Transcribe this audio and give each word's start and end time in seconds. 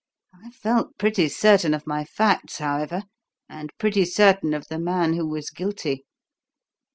I 0.33 0.49
felt 0.49 0.97
pretty 0.97 1.29
certain 1.29 1.75
of 1.75 1.85
my 1.85 2.05
facts, 2.05 2.57
however, 2.57 3.03
and 3.47 3.71
pretty 3.77 4.03
certain 4.05 4.51
of 4.55 4.67
the 4.67 4.79
man 4.79 5.13
who 5.13 5.27
was 5.27 5.51
guilty. 5.51 6.05